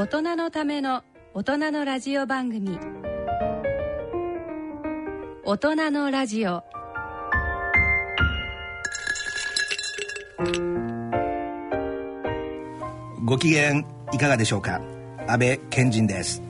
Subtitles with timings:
[0.00, 1.02] 大人のための
[1.34, 2.78] 大人のラジオ番組。
[5.44, 6.64] 大人のラジオ。
[13.26, 13.80] ご機嫌
[14.14, 14.80] いかがでしょうか？
[15.28, 16.40] 安倍賢人です。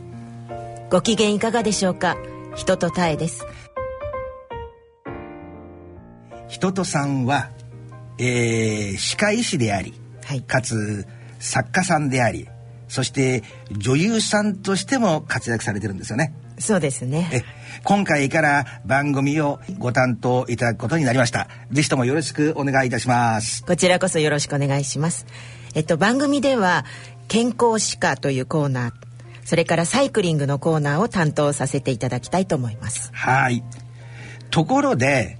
[0.89, 2.17] ご機嫌いかがでしょうか？
[2.55, 3.45] 人とたえです。
[6.47, 7.51] 人とさんは、
[8.17, 9.93] えー、歯科医師であり、
[10.25, 10.43] はい。
[10.43, 11.05] かつ
[11.41, 12.47] 作家さんであり
[12.91, 16.35] そして女優さんとしても活躍されてるんですよね。
[16.59, 17.31] そうですね。
[17.33, 17.43] え
[17.85, 21.49] 今回から番組をご担当いただくことになりました。
[21.71, 23.65] ぜひともよろしくお願いいたします。
[23.65, 25.25] こちらこそよろしくお願いします。
[25.75, 26.85] えっと番組では
[27.29, 28.93] 健康歯科というコーナー
[29.45, 33.11] それからサイクリングのコーナーを担当させていただきたいと思います。
[33.13, 33.63] はい。
[34.51, 35.39] ところで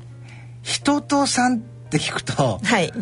[0.63, 1.59] 人とさんっ
[1.91, 2.93] て聞くとはい。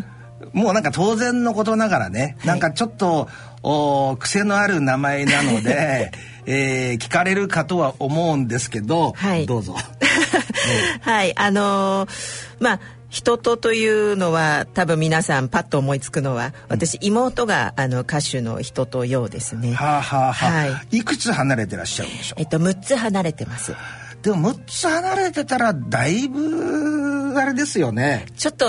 [0.52, 3.28] もうなんか当然のことながらね、なんかちょっと
[3.62, 6.12] お癖のある名前なので、
[6.46, 9.46] えー聞かれるかとは思うんですけど、はい。
[9.46, 9.76] どうぞ。
[11.02, 12.10] はいあのー
[12.60, 19.72] まあ人とというのは多分皆さんパッと思いつくのは私、妹があの歌手の人とようですね。
[19.72, 20.98] はあ、はあはい。
[20.98, 23.72] い、くつ離れてらっしゃるんでしょえっと6つ離れてます。
[23.72, 23.76] う
[24.20, 26.40] でも6つ離れてたらだいぶ
[27.40, 28.26] あれですよね。
[28.36, 28.66] ちょっと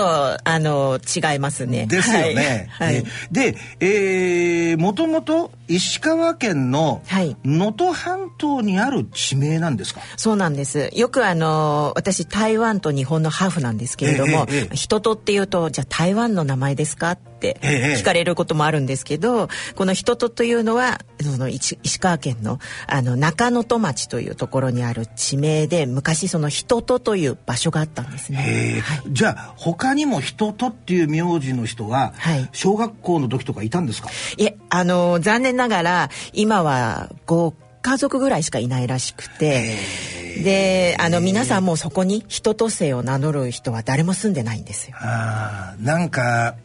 [0.48, 2.68] あの違いますねですよね。
[2.70, 10.00] はい、はいえで、えー、もともと石川県のはい能登半島にある地名なんですか？
[10.16, 10.90] そうなんです。
[10.94, 17.12] よくあの私台湾と日本のハーフなんですけれども、ええええ人とっていうとじゃあ台湾の名前ですか？
[17.12, 28.38] ってええ聞かれることもあるんですけど、この人とというのはその石石川県のあの中能登町というところにある地名で昔その人とという場所があったんですね。
[28.38, 34.10] へえじゃあ他にも人とっていう名字の人ははい小学校の時とかいたんですか？
[34.36, 39.78] いえあの残念ながら今はご家族ぐらいしかいないらしくて
[40.44, 44.96] であの皆さんもうそこに人と姓を名乗る人は誰も住んでないんですよ。
[45.00, 46.56] ああなんか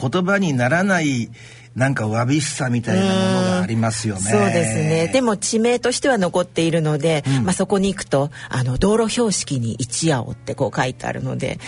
[0.00, 1.30] 言葉にならない
[1.76, 4.20] なんかわびしさみたいなものがありますよね。
[4.22, 5.08] そうですね。
[5.12, 11.60] でも地名としては残っているので、まあそこに行くとあの道路標識に一夜をってこう書いてあるので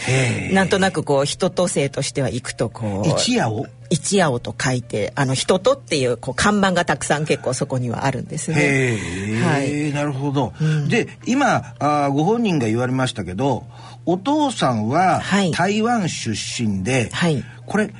[0.52, 3.66] なんとなくこう人と姓としては行くとこう一夜を？
[3.90, 8.98] 一夜をと書いてあの人とっていうこう看板がたくさん結構そこにはあるんですね。
[9.44, 9.92] はい。
[9.92, 10.52] なるほど。
[10.88, 13.66] で今あーご本人が言われましたけど
[14.04, 17.94] お父さんははい台湾出身で、はいこれ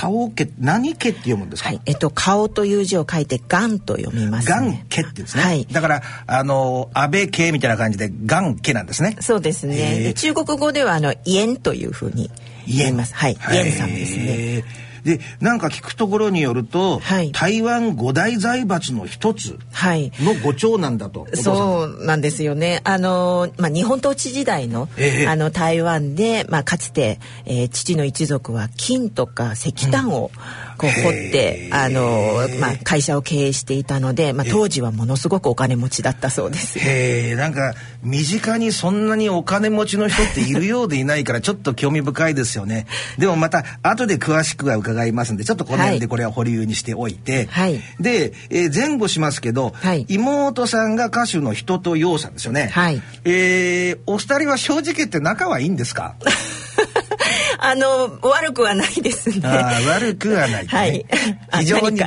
[0.00, 1.80] 顔家何家って読むんですか、はい。
[1.86, 4.54] えっと顔という字を書いてガンと読みます、ね。
[4.54, 5.66] ガン家ってですね、はい。
[5.66, 10.14] だからあの安倍家みたいな感じでガン家なんですねそうですね。
[10.14, 12.30] 中国語ではあのイエンというふうに
[12.66, 13.14] 言います。
[13.14, 13.32] はい。
[13.32, 14.64] イエンさんですね。
[15.08, 20.12] でなんか聞くところによると、はい台湾五大財閥の一つはい。
[20.20, 22.80] のご長男だとお父さんそうなんですよね。
[22.84, 30.30] あの、まあ、日本統治時代の、ええあの、台湾で、まあ、かつて、えー父の一族は金とか石炭を、
[30.78, 36.78] こう、掘って、あの、まあ、会社を経営していたので、まあ、当時はものすごくお金持ちだったそうです。
[36.78, 42.86] へえなんか身近にそんなにお金持ちの人っているようでいないからちょっと興味深いですよね。
[43.18, 47.80] でもまた後で詳しくは伺いますんでちょっとこの辺でこれは保留にしておいて、はい。
[48.00, 50.06] で、えー前後しますけど、はい。
[50.08, 52.68] 妹さんが歌手の人とようさんですよね。
[52.72, 53.02] はい。
[53.24, 56.14] えーお二人は正直言って仲はいいんですか？
[57.70, 59.40] あの、悪くはないですね。
[59.44, 60.68] 悪くはない、ね。
[60.68, 61.06] はい
[61.50, 62.00] あ非常に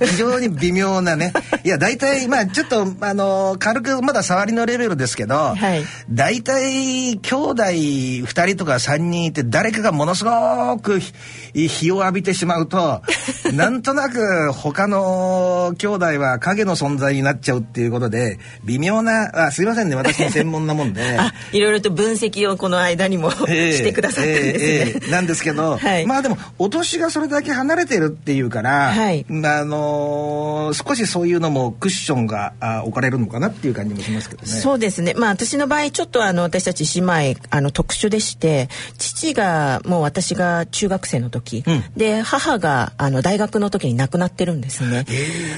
[0.00, 1.32] 非常に微妙なね。
[1.64, 11.12] いや大体まあちょっとあの軽くまだ触りのレベルですけど、はい大体兄弟二人とか三人いて誰かがものすごく日
[11.54, 13.02] 日を浴びてしまうと、
[13.54, 21.16] なんとなく他の兄弟は影の存在になっちゃうっていうことで微妙なあすいませんね私の専門なもんで。
[21.18, 24.64] あ、いろいろと分析をこの間にも、ええしてくださったんですね。
[24.64, 34.48] ええええなんですけど、はいまあでもお年がそれだけ離れてるっていうから、はいあのー少しそういうのもクッションがあ置かれるのかなっていう感じもしますけどね。
[34.48, 35.14] そうですね。
[35.14, 38.68] まあ私の場合ちょっとあの私たち姉妹あの特殊でして、
[38.98, 45.06] 父がもう私が中学生の時、うんで母があの大学の時に亡くなってるんですね。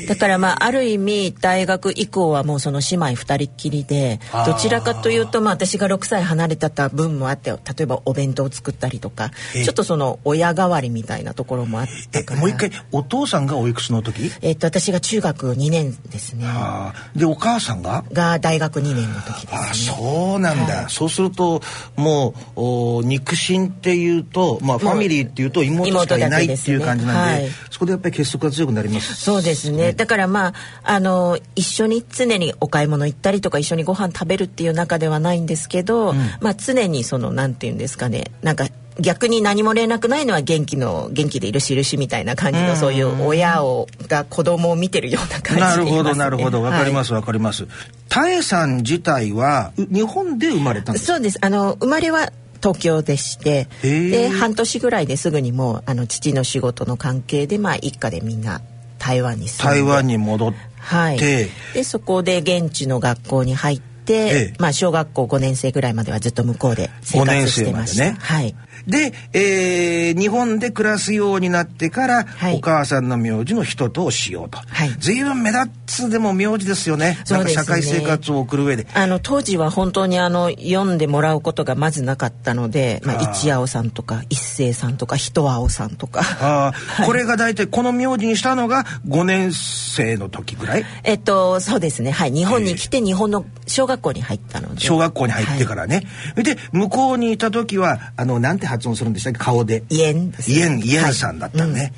[0.08, 12.40] だからまあある意味大学以降はもうその姉妹二人っきりで、どちらかというとまあ私が6歳離れてた分もあって、例えばお弁当を作ったりとか、ちょっとその親代わりみたいなところもあったえから。
[12.40, 14.30] もう一回お父さんがおいくつの時？
[14.42, 16.44] えっと私が中学2年ですね。
[16.46, 18.04] ああでお母さんが？
[18.12, 19.92] が大学2年の時ですね。
[19.92, 20.86] あそうなんだ、はい。
[20.88, 21.60] そうすると
[21.96, 27.50] もうお肉親っていうと、まあ、ファミリーっていうと妹しかいないっていう感じなんではい。
[27.70, 29.14] そこでやっぱり結束が強くなります。
[29.14, 29.92] そうですね。
[29.92, 30.54] だからまあ
[30.84, 38.30] あの一緒に常にお買い物行ったりとか一緒にご飯食べるっていう中ではないんですけど、まあ常にそのなんていうんですかね。
[38.42, 38.66] なんか
[39.00, 46.62] 逆に何も連絡ないのは元気の元気でいる印みたいな感じのそういう親をが子供を見てるような感じね、なるほどなるほど。
[46.62, 47.66] わかりますはわかります。
[48.08, 51.14] 多江さん自体はう日本で生まれたんですか？
[51.14, 51.38] そうです。
[51.40, 52.32] あの生まれは
[52.62, 58.60] 東京でしてで半年ぐらいですぐにもうあの父の仕事の関係でまあ一家でみんな
[58.98, 59.80] 台湾に住んで。
[59.80, 61.48] 台湾に戻って、はい、で
[61.84, 64.54] そこで現地の学校に入って、ええ。
[64.58, 68.04] まあ、小学校5年生ぐらいまではずっと向こうで生5年活し生てました。
[68.04, 68.16] ね。
[68.18, 68.54] はい
[68.86, 72.56] で、えー日本で暮らすようになってから、はい。
[72.56, 74.58] お母さんの名字の人とをしようと。
[74.58, 74.90] はい。
[74.98, 77.00] 随分目立つでも名字ですよね。
[77.00, 77.18] ね。
[77.30, 78.86] なんか社会生活を送る上で。
[78.92, 86.20] あの当時は本当にあの読んでもらうことがまずなかったので、まあ、あー一青さんとか一星さんとか一青さんとか。
[86.40, 90.84] ああ、これが大体この名字にしたのが5年生の時ぐらい？
[91.04, 92.10] えっとそうですね。
[92.10, 92.32] はい。
[92.32, 94.80] 日本に来て日本の小学校に入ったので。
[94.80, 96.02] 小学校に入ってからね。
[96.34, 99.38] で、向こうにいた時は、あの、なんて発音するんでしたっけ？
[99.38, 99.82] 顔で。
[99.90, 101.92] イエンですねイエン、イエンさんだったね。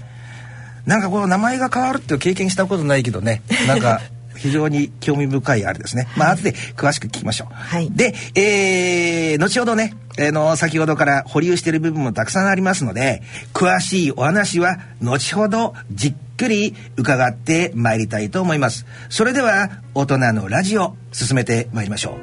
[0.87, 3.43] なんかこの名前が変わるっていう経験したことないけどね。
[3.69, 4.01] なんか、
[4.37, 6.09] 非常に興味深いあれですね。
[6.17, 7.55] まあ、後で詳しく聞きましょう。
[7.55, 13.23] はいで、えー、後ほどね、あの、先ほどから保留している部分もたくさんありますので、
[13.55, 18.85] 詳しいお話は、後ほどじっくり伺ってまいりたいと思います。
[19.11, 22.17] それでは、大人のラジオ、進めてまいりましょ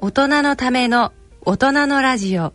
[0.00, 0.06] う。
[0.06, 2.54] 大人のための大人のラジオ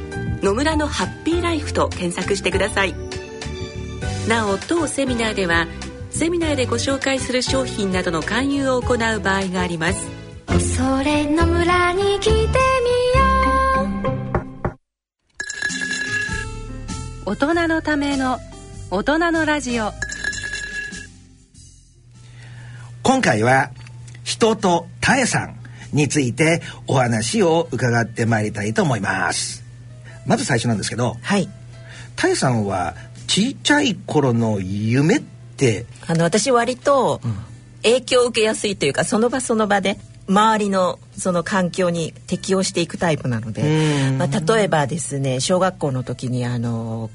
[0.41, 2.95] 野村のハッピーライフ」と検索してください。
[4.27, 5.67] なお当セミナーでは
[6.11, 10.07] セミナーでご紹介する商品などの勧誘を行う場合があります。
[10.75, 12.49] それの村に来てみよ
[17.25, 17.31] う。
[17.31, 18.39] 大人のための
[18.89, 19.93] 大人のラジオ。
[23.03, 23.71] 今回は
[24.23, 25.55] 人と多江さん
[25.91, 29.60] についてお話を伺ってまいりたいと思います
[30.25, 31.49] まず最初なんですけどはい。
[32.15, 32.95] 多江さんは
[33.27, 37.21] ちっちゃい頃の夢ってあの私割と
[37.83, 39.97] 影響を受けやすいというかその場その場で
[40.27, 43.63] 周りのその環境に適応していくタイプなので、
[44.17, 47.09] まあ、例えばですね小学校の時にあの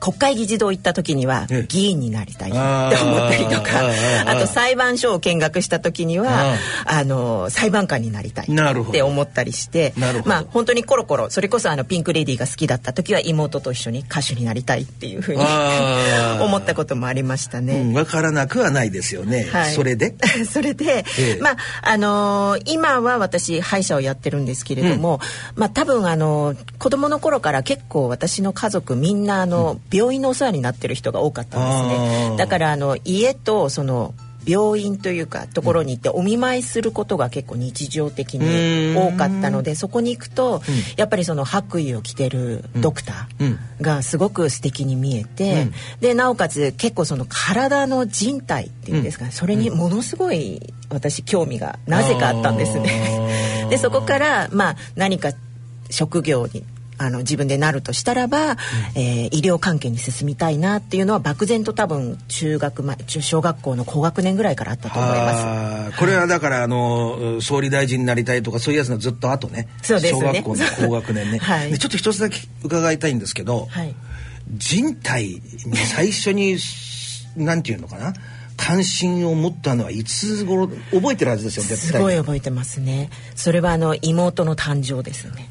[0.00, 1.66] 国会議事堂行った時にはええ。
[1.68, 3.90] 議員になりたいって思ったりとか
[4.26, 9.92] あと裁判所を見学した時にはあの裁判官になりたいって思ったりして
[10.24, 15.42] まあ本当にコロコロそれこそあのピンク・レディーが好きだった時は妹と一緒に歌手になりたいっていうふうに
[16.42, 17.80] 思ったこともありましたね。
[17.80, 19.72] うん、分からなくはないですよね、はい。
[19.72, 20.14] それで？
[20.50, 21.40] それで、ええ。
[21.40, 25.20] まああのー今は私歯医者をやってるんですけれども、
[25.54, 32.36] まあ多分あのー子供の頃から結構私の家族みんなあの、病院のお世話になってる人が多かったんですね。
[32.36, 34.14] だからあの家とその
[34.46, 40.62] 病院というかところに行ってお見舞いすることが結構日常的に多かったのでそこに行くと、
[40.96, 45.66] やっぱりその白衣を着てるドクターがすごく素敵に見えて、
[46.00, 53.66] でなおかつ結構その体の人体っていうんですかね、それにものすごい私興味がなぜかあったんですね。
[53.68, 55.32] でそこからまあ何か
[55.90, 56.62] 職業に
[56.98, 58.56] あの自分でなるとしたらば、
[58.94, 65.98] えー医療関係に進みたいなっていうのは漠然と多分中学前中小学校の高学年ぐらいからあったと思います。
[65.98, 69.68] これはだからあの総理大臣になりたいとかそういうやつのずっと後ね。
[69.82, 70.20] そうですね。
[70.20, 71.72] 小学校の高学年ね、 はい。
[71.72, 73.94] でちょっと一つだけ伺いたいんですけど、はい。
[74.56, 76.56] 人体に最初に
[77.36, 78.14] なんていうのかな
[78.56, 83.10] 関心を持ったのはいつ頃覚えてるはずですよ絶す対ごい覚えてますね。
[83.34, 85.48] それはあの妹の誕生ですね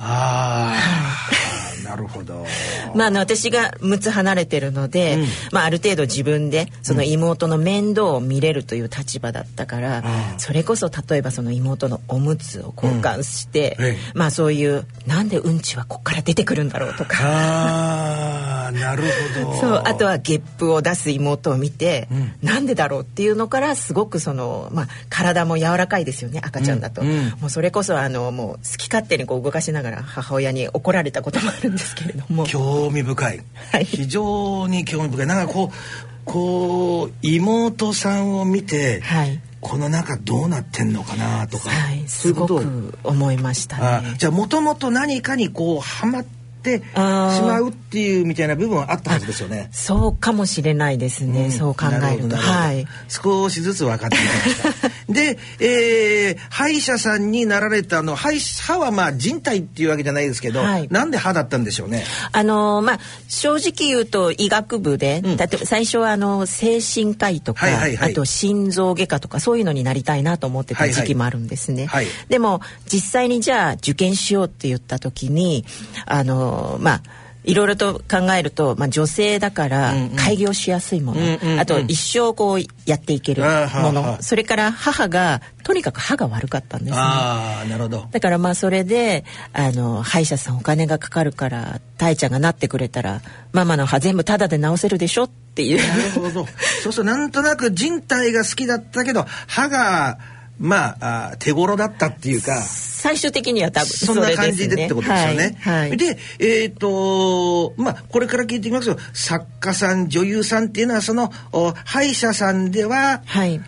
[0.00, 2.46] ああ なるほど。
[2.94, 5.18] まあ、あの私が6つ離れてるので、
[5.52, 10.04] まあ、ある程度自分でその妹の面倒を見れるという立場だったから、
[10.36, 13.84] それこそ例えばその妹のおむつを交換して、うん。
[13.86, 13.96] ええ。
[14.14, 18.57] まあそういうなんでうんちはこっから出てくるんだろうとか。
[18.68, 19.02] ああなる
[19.34, 19.54] ほど。
[19.54, 22.08] そうあとはゲップを出す妹を見て、
[22.42, 27.30] なんでだろうっていうのからすごくその、まあ、体も柔らかいですよね赤ちゃんだと、うんうん。
[27.40, 32.44] もうそれこそあのもう好き勝手にこう動かしながら母親に怒られたこともあるんですけれども。
[32.44, 33.40] 興味深い、
[33.72, 33.84] はい。
[33.84, 35.26] 非常に興味深い。
[35.26, 35.76] なんかこう
[36.24, 39.40] こう妹さんを見て、はい。
[39.60, 44.14] この中どうなってんのかなとか、はい、すごく思いましたあね。
[44.16, 46.24] じゃあもともと何かにこうハマっ
[46.58, 49.68] てしまうっていうみたいな部分はあったはずですよね。
[49.72, 51.46] そうかもしれないですね。
[51.48, 52.86] んそう考えると、はい。
[53.08, 55.12] 少しずつ分かってきました。
[55.12, 62.04] で、えー歯医者さんになられたの歯医歯はまあ人体っていうわけじゃないですけど、はいなんで歯だったんでしょうね？
[62.32, 62.98] あのまあ
[63.28, 71.86] 正直言うと医学部で、うん例えば最初はあの精神科医とか、はいはいはいあと心臓外科とかそういうのになりたいなと思ってた時期もあるんですね。
[71.86, 75.64] はいはいでも実際にじゃあ受験しようって言った時に
[76.06, 76.47] あの
[76.80, 77.02] まあ
[77.44, 86.98] いろいろと考えると、まあ、女性だからうんうん開業しやすいもの、うんうんうんあと一生こうやっていけるもあはあのそれから母がとにかく歯が悪かったんですね。
[86.98, 88.06] ああ、なるほど。
[88.10, 96.46] だからまあそれであの歯医者さんお金がかかるからたいちゃんがなってくれたらママの歯全部タダで治せるでしょっていうなるほど。
[96.82, 100.18] そうするとなんとなく人体が好きだったけど歯が
[100.58, 102.62] まああ手頃だったっていうか。
[102.98, 105.56] 最終的には多分そんな感じでってことですよね。
[105.60, 113.60] はいはいで、えっ、と、まあ、これから聞いていきますけど、作家さん、女優さんっていうのは、その、お歯医者さんでははい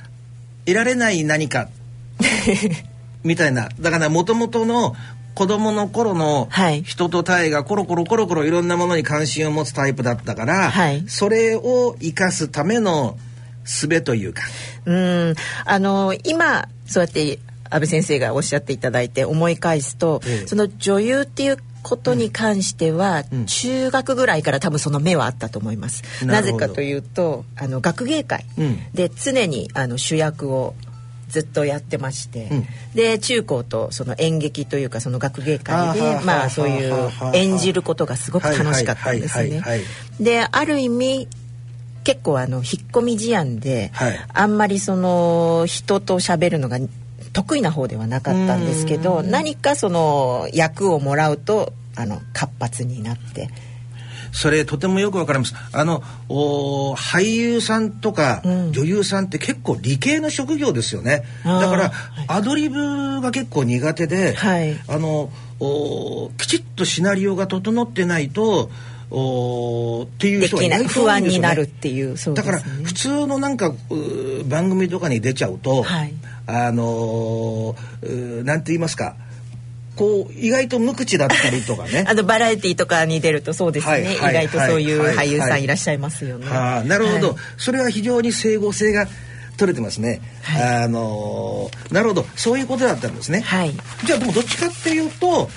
[0.67, 1.69] 得られない何か、
[3.23, 3.69] みたいな。
[3.81, 4.97] だから、もともとの
[5.35, 13.17] 子供の頃のはい人と体がコロコロコロコロいろんなものに関心を持つタイプだったから、はいそれを生かすための
[13.65, 14.43] 術というか。
[14.87, 15.35] うん。
[15.65, 17.39] あの今そうやって
[17.71, 20.47] 安倍先生がおっしゃっていただいて思い返すと、ええ。
[20.47, 23.47] その女優っていうことに関しては、うん。
[23.47, 26.03] 中学ぐらいから多分その目はあったと思います。
[26.27, 28.79] なぜかというとあの学芸会うん。
[28.93, 30.75] で常にあの主役を
[31.29, 32.67] ずっとやってまして、うん。
[32.95, 39.63] で中高とその演劇というかその学芸会でまあそういう演じることがすごく楽しかったんですね。
[40.19, 41.29] である意味
[42.05, 44.19] 結構あの引っ込み思案で、はい。
[44.33, 46.79] あんまりその人と喋るのが
[47.33, 53.51] 得意な方ではなかったんですけど何かその役をもらうとあの活発になって。
[54.33, 55.55] それとてもよくわかります。
[55.73, 58.73] あのお俳優さんとかうん。
[58.73, 61.25] 女優さんって結構理系の職業ですよね。
[61.45, 61.61] あー。
[61.61, 62.25] だからはい。
[62.29, 64.77] アドリブが結構苦手で、はい。
[64.89, 68.71] あのおきちっとシナリオが整ってないと
[69.11, 70.69] おっていうで人がい。
[70.69, 71.13] ないとうんですよね。
[71.13, 73.73] 安になるっていうそうでだから普通のなんか
[74.47, 76.15] 番組とかに出ちゃうと、はい。
[76.47, 79.17] あのーなんて言いますか。
[79.97, 82.05] こう意外と無口だったりとかね。
[82.09, 86.49] あのバラエティーとかに出るとそうですね、はいはい意外とそういうはい俳優さはいんいらっしゃいますよね。
[86.49, 87.37] はあ、なるほど、はい。
[87.59, 89.09] それは非常に整合性が
[89.57, 90.63] 取れてますね、はい。
[90.85, 92.27] あのーなるほど。
[92.37, 93.75] そういうことだったんですね、はい。
[94.05, 95.51] じゃあでもどっちかっていうと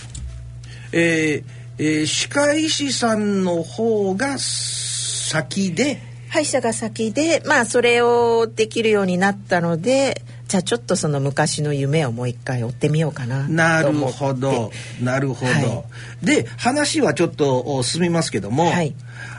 [0.92, 6.00] えーえー歯科医師さんの方が先で。
[6.30, 14.72] 歯医者が先でまあそれをできるようになったのでじゃあちょっとその昔の夢をもう一回追ってみようかななるほど。
[15.02, 15.84] なるほど、は
[16.24, 18.96] で話はちょっとお進みますけども、はい。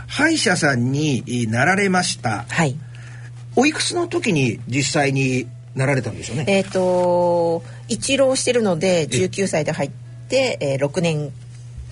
[0.07, 2.45] 歯医者さんにえーなられました。
[2.49, 2.77] はい。
[3.57, 6.45] おいくつの時に実際になられたんでしょうね？
[6.49, 9.91] えっ、と一浪してるので19歳で入っ
[10.29, 11.33] て、えー、6年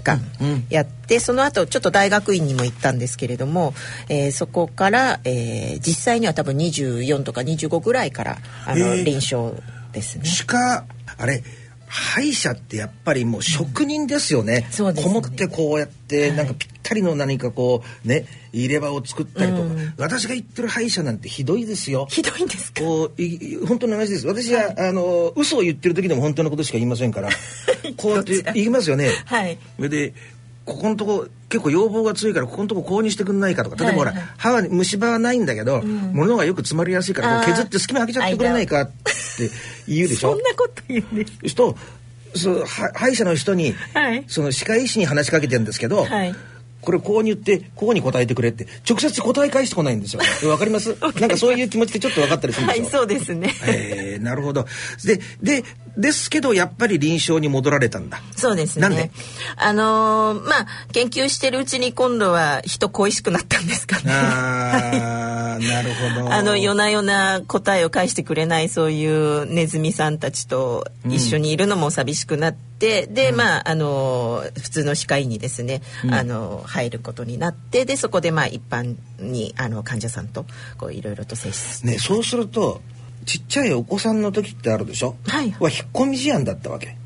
[0.02, 0.66] 間うん。
[0.68, 3.75] やって、その後ちょっと大学院にも行ったんですけれども、
[4.09, 9.61] えーそこから、えー実際には多分24とか25ぐらいからあの、臨床
[9.92, 10.25] ですね。
[10.25, 10.85] 歯科
[11.18, 11.42] あれ
[11.95, 15.13] 歯医者ってやっぱりもう職人ですよね,、そうですね。
[15.13, 22.07] こもってこうやってなんかぴったりの何かこうね入れ歯を作ったりとか、うん私が言ってる歯医者なんてひどいですよ。
[22.09, 22.81] ひどいんですか？
[22.81, 24.27] こうい本当の話です。
[24.27, 27.29] 私は、あの嘘を言ってる時でも本当のことしか言いませんから。
[27.99, 29.11] こうやって言いますよね。
[29.27, 29.59] はい。
[29.77, 30.15] それで
[30.64, 34.28] ここのとこ結構要望が強いからここのとここうにしてくんないかとか例えばほら、はいはい。
[34.38, 38.92] 歯は虫歯はないんだけど、物がよく詰まりやすいから削って隙間開けちゃってくれないかって
[39.88, 40.33] 言うでしょ？
[40.33, 41.33] そんなこと言うんです。
[41.49, 41.76] 人
[42.35, 44.25] そうは歯医者の人に、はい。
[44.28, 46.35] その歯科医師に話しかけてるんですけど、はい。
[46.81, 50.23] これこうに言ってこうに答えてくれって直接答え返してこないんですよ。
[50.50, 50.97] わかります？
[51.21, 52.83] なんかそういう気持ちってちょっと分かったりするんですよ。
[52.83, 53.54] はいそうですね。
[53.66, 54.66] えー、なるほど。
[55.04, 55.64] でで
[55.97, 58.21] ですけどやっぱり臨床に戻られたんだ。
[58.35, 58.83] そうですね。
[58.83, 59.11] なんで？
[59.57, 64.05] あのーまあ研究してるうちに今度は人恋しくなったんですかね。
[64.13, 66.33] あーなるほど。
[66.33, 80.47] あの夜な夜な答えを返してくれないそういうネズミさんたちと一緒にいるのも寂しくなって、で、まああの普通の歯科医にですね、あの入ることになってでそこでまあ一般にあの患者さんと
[80.79, 82.81] こういろいろと接しねそうすると
[83.25, 85.17] ちっちゃいお子さんの時ってあるでしょ？
[85.26, 85.50] はい。
[85.59, 86.97] は引っ込み思案だったわけ。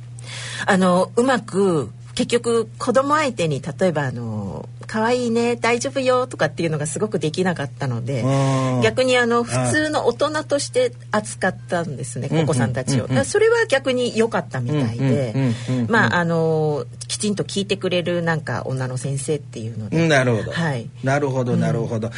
[0.66, 13.08] あのうまく結局子供相手に例えばあの可愛いね大丈夫よとかっていうのがすごくできなかったのでうん逆にあの普通の大人として扱ったんですねうんお子さんたちを。
[13.24, 20.08] それは逆に良かったみたいでうんうんうんうんまああのきちんと聞いてくれるなんか女の先生っていうので。
[20.08, 20.88] なるほど、はい。
[21.04, 22.10] なるほどなるほど、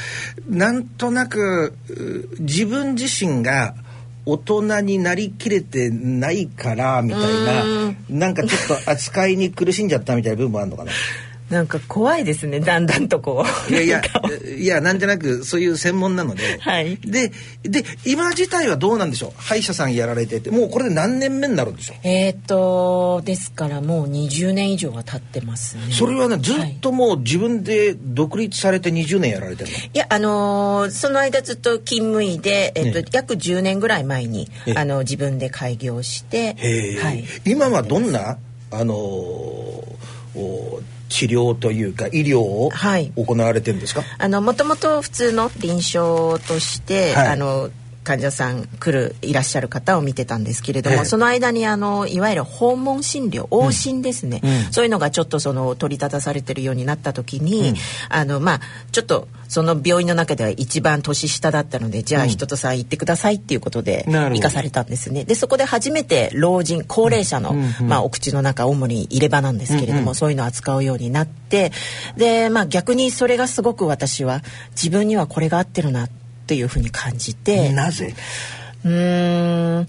[0.49, 3.75] なんとなくう自分自身が
[4.30, 7.94] 大人になりきれてないからみたいな。
[8.11, 10.92] なんかちょっと扱いに苦しんじゃったみたいな部分もあるのかな
[11.50, 13.73] なんか怖いですねだんだんとこう。
[13.73, 14.02] いやいや
[14.59, 16.97] いやなんじゃなくそういう専門なので、はい。
[16.99, 19.33] でで今自体はどうなんでしょう？
[19.37, 20.50] 歯医者さんやられてて。
[20.50, 21.97] もうこれで何年目になるんでしょう？
[22.05, 25.93] えーっとですからもう20年以上は経ってますね。
[25.93, 33.05] それはねずっともう自分で独立されて20年やられてるの、いやあのーその間ずっと勤務医で、えっとええ。
[33.12, 34.75] 約10年ぐらい前にええ。
[34.76, 36.57] あの自分で開業して、
[37.02, 38.37] はい、今はどんな
[38.71, 38.99] あのー
[40.38, 43.12] お治療というか医療をはい。
[43.17, 47.29] 行われてるんですか、あのもともと普通の臨床として、はい。
[47.29, 47.71] あの
[48.09, 51.05] 患者さん来るいらっしゃる方を見てたんですけれども、ええ。
[51.05, 54.73] その間にあのいわゆる訪問診療往診ですね、うん。
[54.73, 57.75] そういうのがちょっとその取り立たされてるようになった時に、
[58.09, 58.61] あのまあ
[58.93, 65.25] ちょっとその病院の中では一番年下だったのでじゃあ人とさん行ってくださいっていうことで行かされたんですね。
[65.25, 71.73] でそこで初めて老人高齢者の、まあ、お口の中主に入れ歯なんですけれども、そういうのを扱うようになって
[72.17, 77.73] で、まあ、逆にそれがすごく私は自分にはこれが合ってるなっていうふうに感じて。
[77.73, 78.14] なぜ？
[78.84, 79.87] うーん。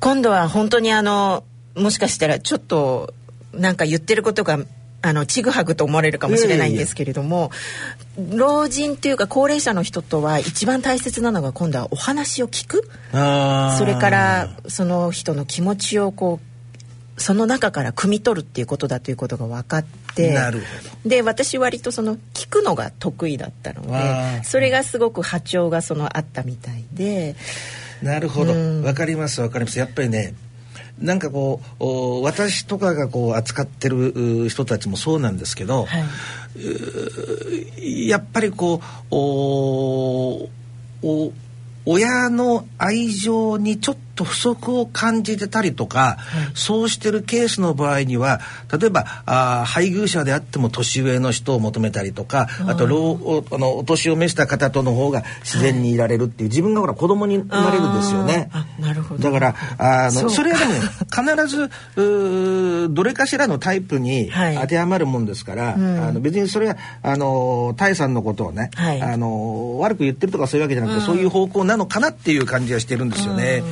[0.00, 1.44] 今度は本当にあの
[1.76, 3.14] もしかしたらちょっと
[3.52, 4.58] なんか言ってることが
[5.00, 7.50] あのちぐはぐと思われるかもしれないんですけれども
[8.34, 12.88] 老人っていうか高齢者の人とは一番大切なのが今度はお話を聞く。
[13.12, 16.40] それからその人の気持ちをこ
[17.16, 20.32] うその中から汲み取るっていうことだということが分かって。
[20.32, 27.34] なるほで私割とその聞くのが得意だったのでそれがすごく波長がそのあったみたいで。
[28.02, 28.52] なるほど。
[28.52, 28.82] うん。
[28.82, 29.78] わかりますわかります。
[29.78, 30.34] やっぱりね
[30.98, 38.08] なんかこうお私とかがこう扱ってるう人たちもそうなんですけど、はい。
[38.08, 40.48] やっぱりこうお
[41.02, 41.32] お
[41.84, 46.18] 親の愛情にちょっと不足を感じてたりとか、
[46.54, 48.40] そうしてるケースの場合には
[48.78, 58.50] 例えばあー配偶者であっても年上の人を求めたりとかあと老おあのお年を召した方との方が自然にいられるっていう、自分がほら子供に生まれるんですよね。
[58.78, 59.22] なるほど。
[59.22, 64.58] だからあのそれはでもね必ずどれかしらのタイプにはい。
[64.58, 66.04] 当てはまるもんですから、ん。
[66.04, 69.02] あの別にそれはあのタイさんのことをね、はい。
[69.02, 73.62] あの悪く言ってるとかそういうわけじゃなくて、そういう方向なのかなっていう感じはしてるんですよね。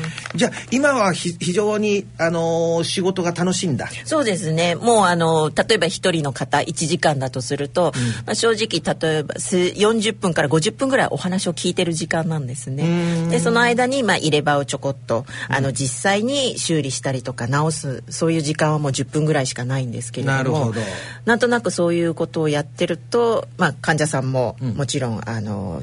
[0.41, 3.91] じゃあ今はひ非常にあの仕事が楽しいんだ。
[4.07, 4.75] そうですね。
[4.75, 7.93] もうあの例えば一人の方1時間だとすると、
[8.25, 13.29] まあ、正直例えばす40分から50分ぐらいお話を聞いてる時間なんですね。
[13.29, 20.81] でその間に、まあ、入れ歯をちょこっとあの実際に修理したりとか直すそういう時間はもう10分ぐらいしかないんですけれどもなるほど。
[21.27, 25.83] なんとなくそういうことをやってると、まあ、患者さんももちろん、あの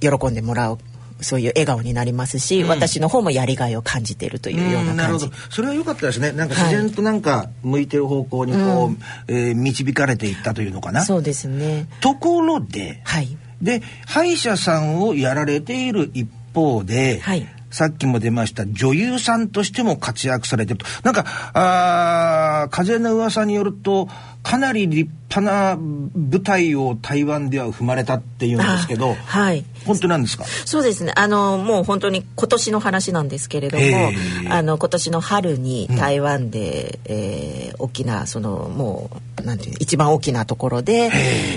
[0.00, 0.78] 喜んでもらう
[1.20, 4.96] そういう笑顔になりますし、私の方もやりがいを感じているというような感じ。
[4.96, 5.32] なるほど。
[5.50, 6.32] それは良かったですね。
[6.32, 8.96] なんか自然となんか向いてる方向にこう、
[9.28, 11.04] えー導かれていったというのかな。
[11.04, 11.88] そうですね。
[12.00, 13.36] ところで、はい。
[13.62, 17.46] で歯医者さんをやられている一方で、はい。
[17.68, 20.86] さっきも出ました女優さんとしても活躍されてると。
[21.02, 24.08] なんかあー風の噂によると
[24.42, 30.44] かなり立派な舞台を台湾では踏まれたっていうんですけど、あはい本当なんですか？
[30.64, 31.12] そうですね。
[31.16, 41.10] あのもう本当に今年の話なんですけれどもへーあの今年の春に台湾で、えー大きなそのもうなんていう一番大きなところで、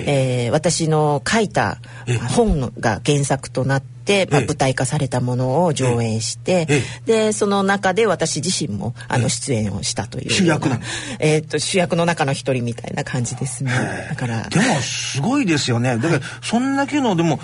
[0.06, 1.78] えー私の書いた
[2.36, 4.48] 本が原作となってまあ、ええ。
[4.48, 10.82] 舞台化されたものを上映して、えでその中で私自身もあの出演をしたという主役なの？
[11.20, 13.72] えーっと主役の中の一人みたいな感じですね。
[14.10, 15.98] だからでもすごいですよね。
[15.98, 17.40] だからそんだけのでも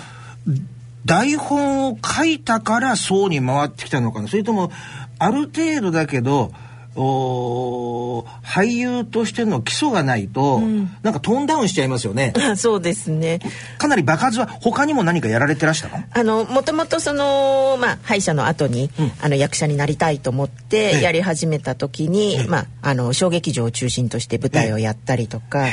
[1.06, 4.28] 台本を書いたからそうに回ってきたのかな。
[4.28, 4.70] それとも
[5.18, 6.52] ある程度だけど
[6.96, 10.60] おー俳優としての基礎がないと、
[11.02, 12.32] なんかトーンダウンしちゃいますよね。
[12.56, 13.40] そうですね。
[13.76, 16.02] かなり爆発は他にも何かやられてらしたの？
[16.10, 20.96] あのもともとその、まあ、歯医者の後に、あの役者になりたいと思っええ。
[20.98, 25.66] てやり始めた時に、まあ、あの小劇場を中心として舞台をやったりとか、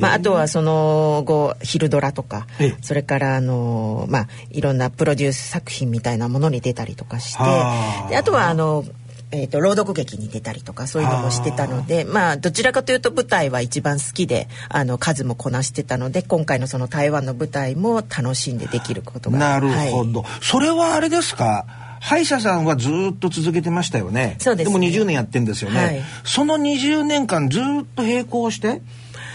[0.00, 2.74] まあ、あとはその後昼ドラとか、ええ。
[2.82, 8.10] それからあの、まあ、いろんなプロデュース作品みたいなものに出たりとかしてはあ。
[8.10, 8.84] であとはあの
[9.32, 20.12] えー、と朗読劇に出たりとかそういうのもしてたのでまあどちらかというと舞台は一番好きであの数もこなしてたので今回のその台湾の舞台も楽しんでできることがなるほはい。
[20.12, 21.66] ど、それはあれですか？
[22.00, 24.36] 歯医者さんはずっと続けてましたよね。
[24.38, 24.78] そうですね。
[24.78, 26.02] も20年やってんですよね、はい。
[26.24, 27.62] その20年間ずっ
[27.96, 28.80] と並行して、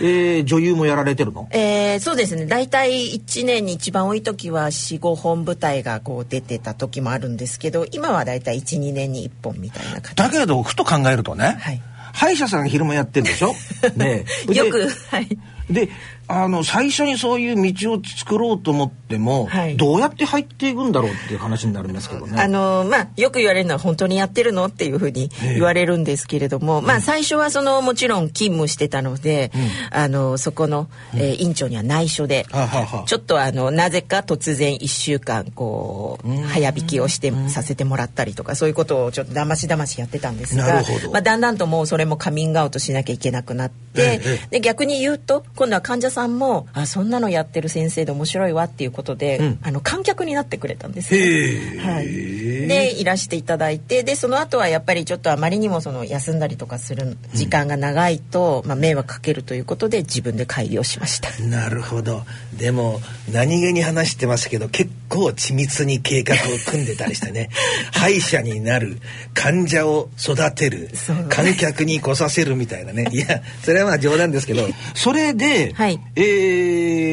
[0.01, 1.47] えー女優もやられてるの？
[1.51, 2.45] えーそうですね。
[2.45, 10.15] 大体1年に一番多い時は45本舞台がこう出てた時もあるんですけど今は大体12年に1本みたいな形。
[10.15, 11.81] だけどふと考えるとね、はい。
[12.13, 13.53] 歯医者さん昼間やってるでしょ？
[13.95, 14.53] ねえ。
[14.53, 15.27] よくはい。
[15.69, 15.87] で
[16.31, 19.77] あの最初にそういう道を作ろうと思っても、はい。
[19.77, 22.41] どうやって入っていくんだろうっていう話になるんですけどね。
[22.41, 29.51] あのまあよく言われるのは本当にやってるのっていうふうに言われるんですけれども、まあ最初はそのもちろん勤務してたので、
[29.91, 33.07] あのそこの、えー院長には内緒で、はあはあはあ。
[33.07, 44.47] ちょっとあのなぜか突然1週間こう早引きをしてさせてもらったりとかそういうことをちょっとだましだましやってたんですがまあ、だんだんともうそれもカミングアウトしなきゃいけなくなって、ええ。
[44.51, 49.59] で逆に言うと今度は患者さんも「あそんなのやってる先生で面白いわ」っていうことで、うん。
[49.63, 51.73] あの観客になってくれたんですへね。
[51.75, 61.29] え、はい、でいらしていただいてでその後はやっぱりちょっとあまりにもその休んだりとかする時間が長いと、まあ、迷惑かけるということで自分で開業しました。
[61.43, 62.23] なるほど。
[62.57, 67.49] でも何気に話してますけど結構緻密に計画を組んでたりしてね。
[67.91, 68.97] 歯医者になる
[69.33, 70.89] 患者を育てる
[71.27, 73.07] 観客に来させるみたいなね。
[73.11, 75.99] いやそれはまあ冗談ですけどそれで、はい。
[76.15, 76.21] え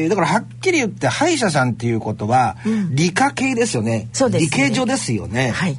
[0.05, 2.55] ーだからはっきり言って歯医者さんっていうことは、
[2.89, 4.07] 理科系ですよね。
[4.13, 4.49] そうですね。
[4.49, 5.77] 理系所ですよね、はい。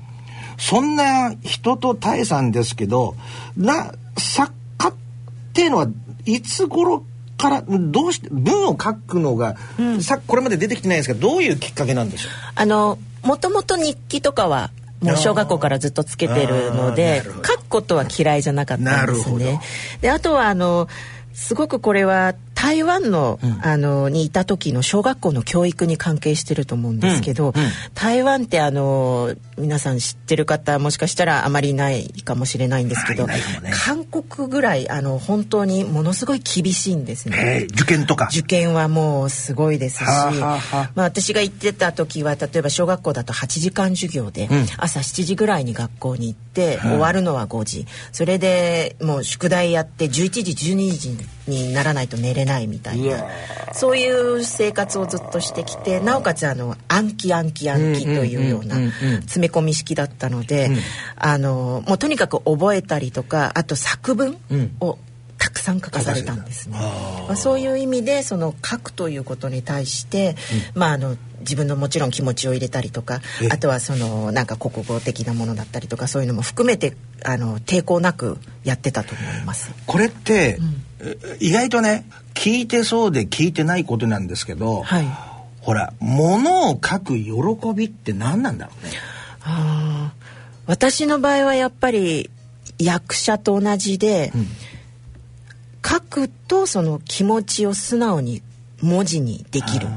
[0.59, 3.17] そんな人と多江さんですけど
[3.57, 4.95] な作家っ
[5.55, 5.89] ていうのは
[6.27, 7.03] いつ頃
[7.40, 9.57] からどうして文を書くのが、
[10.00, 12.33] さこれまで出てきてないんですけどどういうきっかけなんでしょう？
[12.55, 19.61] あのもともと日記とかはもう小学校からずっとつけてるので書くことは嫌いじゃなかったんですね。
[20.00, 20.88] であとはあの
[21.33, 27.62] すごくこれは台湾の,、あのにいた時の小学校の教育に関係してると思うんですけど、うん。
[27.62, 27.70] うん。
[27.94, 33.40] 台湾ってあの皆さん知ってる方もしかしたらあまりいないかもしれないんですけど、ね。
[33.73, 37.66] 韓国ぐらいあの本当にものすごい厳しいんですね。
[37.66, 38.29] えー受験とか。
[38.31, 40.90] 受験はもうすごいですし、はあはあはあ。
[40.94, 44.66] まあ、私が行ってた時は例えば小学校だと8時間授業で、うん。
[44.77, 47.87] 朝7時ぐらいに学校に行って、終わるのは5時。
[48.12, 53.25] それでもう宿題やって11時12時にならないと寝れないみたいな
[53.73, 58.83] そういう生活をずっとしてきてなおかつあの暗記暗記暗記というようなうん。
[58.83, 59.23] うんうんうん。
[59.23, 60.71] 詰め込み式だったので、
[61.17, 64.39] あのもうとにかく覚えたりとかあと作文
[64.81, 64.99] を
[65.39, 66.79] たくさん書かされたんですね。
[66.79, 70.37] まあ、そういう意味でその書くということに対して、
[70.75, 79.73] まああの自分のもちろん気持ちを入れたりとかえあとはそのなんか国語的なものだったりとかそういうのも含めてあの抵抗なくやってたと思います。
[79.87, 80.89] これって、え
[81.41, 85.07] 意外とね聞いてそうで聞いてないことなんですけど、はい。
[85.61, 87.33] ほら物を書く喜
[87.75, 88.93] びって何なんだろうね？
[89.43, 90.21] あー
[90.67, 92.31] 私の場合はやっぱり
[92.79, 94.33] 役者と同じで、
[95.87, 98.43] 書くとその気持ちを素直に
[98.81, 99.89] 文字にできる。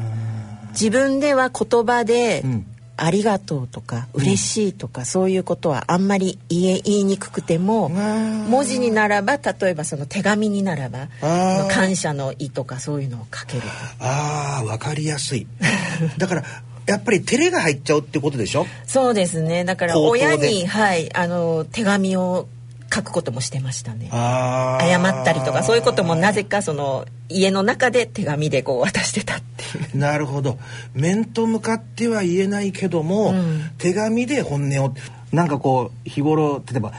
[0.72, 2.66] 自分では言葉でうん
[2.98, 11.08] 「ありがとう」とか「嬉しい」とか、そういうことはあんまり言え言いにくくても文字にならば例えばその手紙にならば
[11.70, 13.64] 感謝の意とかそういうのを書ける。
[14.00, 15.48] ああわかりやすい。
[16.18, 16.44] だから
[16.86, 18.66] やっぱり照れが入っちゃうってことでしょ？
[18.86, 19.64] そうですね。
[19.64, 22.48] だから親に、はい、あの手紙を
[22.94, 24.10] 書くこともしてましたね。
[24.12, 29.98] 謝ったりとかそういうこともなぜかその家の中で手紙でこう渡してたっていう。
[29.98, 30.60] なるほど。
[30.94, 33.72] 面と向かっては言えないけども、うん。
[33.78, 34.94] 手紙で本音を
[35.32, 36.94] なんかこう日頃例えば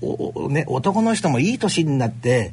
[0.00, 2.52] おおね、男の人もいい年になって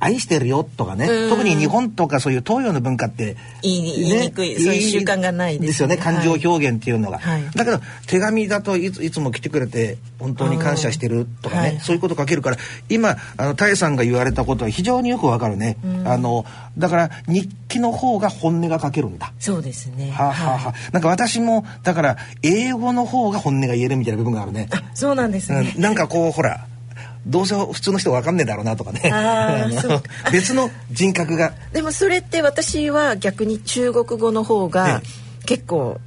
[0.00, 5.66] 愛してるよとかね、特に日本とかそういう東洋の文化って、言い言いにくいそういう習慣がないですね。
[5.66, 7.44] ですよね感情表現っていうのが、はい。
[7.54, 11.80] だけど手紙だといついつも来てくれて本当に感謝してるとかね、はい。
[11.80, 12.56] そういうこと書けるから
[12.88, 16.46] 今あのタエさんが言われたことは非常によくわかるね、あの
[16.78, 19.32] だから日記の方が本音が書けるんだ。
[19.38, 20.12] そうですね。
[20.12, 25.82] はあ、はあはあ、なんか私もだから英語の方が本音が言えるみたいな部分があるね、そうなんですね、うん。
[25.82, 26.66] なんかこうほら
[27.26, 29.10] どうせ普通の人わかんねえだろうなとかね。
[29.12, 30.02] あー のそう
[30.32, 31.52] 別の人格が。
[31.72, 35.02] でもそれって私は逆に中国語の方が
[35.46, 36.00] 結構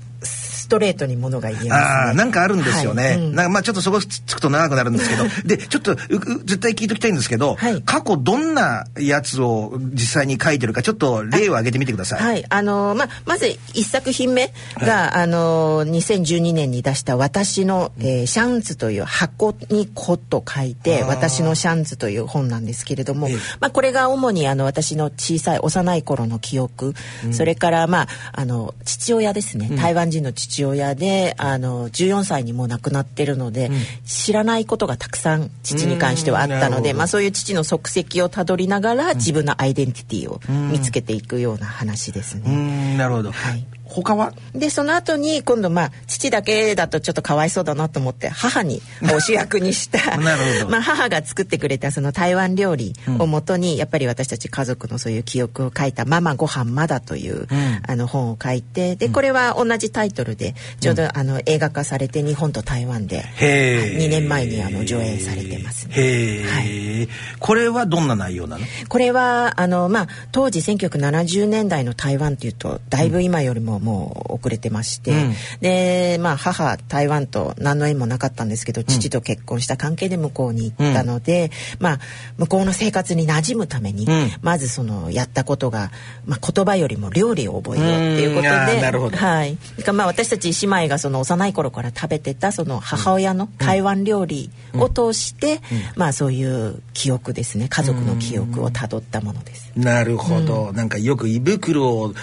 [0.64, 3.36] ストレートにものが言えます、ね、ああなんかあるんですよね、はいうん。
[3.36, 5.24] なんかまあちょっとそこつつくと長くなるんですけど。
[5.46, 5.98] でちょっとうう
[6.46, 7.82] 絶対聞いときたいんですけど、はい。
[7.82, 23.36] 過去どんなやつを実際に書いてるかちょっと例を挙げてみてください、はい、あのまあまず一作品目が、あの2012年に出した私の、えーシャンズという箱に子と書いて私のシャンズという本なんですけれども、ええ。
[23.60, 26.94] まあこれが主にあの私の小さい幼い頃の記憶、
[27.32, 30.63] それからまああの父親ですね、台湾人の父親
[30.96, 33.70] であの14歳にもう亡くなってるので、
[34.06, 40.40] 知らないことがたくさん父に関してはあったので、まあそういう父の足跡をたどりながら、自分のアイデンティティを
[40.72, 42.96] 見つけていくような話ですね。
[42.98, 43.66] なるほど、はい
[44.02, 44.34] 他は？
[44.54, 48.82] でその後に今度まあ父だけだとちょっとかわいそうだなと思って母に
[49.14, 50.18] を主役にした
[50.68, 57.48] まあ母が作ってくれたその台湾料理をもとに、やっぱり私たち家族のそういう記憶を書いた「ママご飯まだ」という、
[57.88, 64.04] あの本を書いてでこれは同じタイトルでちょうどあの映画化されて日本と台湾で、へー。
[64.04, 65.94] 2年前にあの上映されてますね。
[65.96, 67.08] へえ、
[67.40, 68.66] これはどんな内容なの？
[68.90, 75.34] これはあの、まあ、当時1970年代の台湾っていうとだいぶ今よりももう遅れてまして、うん。
[75.62, 82.00] で、まあ、母台湾と何の縁もなかったんですけど父と結婚した関係で向こうに行ったので、まあ、
[82.38, 84.32] 向こうの生活に馴染むために、うん。
[84.42, 85.92] まずそのやったことが、
[86.26, 89.18] まあ、言葉よりも料理を覚えようっていうことでなるほど。
[89.18, 89.58] はい、
[89.94, 95.62] まあ私たち姉妹がその幼い頃から食べてたその母親の台湾料理を通して、
[95.96, 97.68] まあそういう記憶ですね。
[97.70, 99.72] 家族の記憶をたどったものです。
[99.76, 102.14] なるほど、なんかよく胃袋を